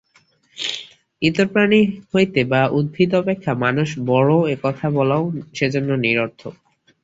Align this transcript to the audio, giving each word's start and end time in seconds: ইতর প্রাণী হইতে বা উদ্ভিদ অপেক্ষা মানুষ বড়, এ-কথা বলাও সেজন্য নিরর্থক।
ইতর 1.21 1.47
প্রাণী 1.47 1.81
হইতে 2.11 2.39
বা 2.43 2.61
উদ্ভিদ 2.77 3.11
অপেক্ষা 3.15 3.51
মানুষ 3.63 3.89
বড়, 4.07 4.31
এ-কথা 4.53 4.87
বলাও 4.97 5.23
সেজন্য 5.55 5.89
নিরর্থক। 6.05 6.53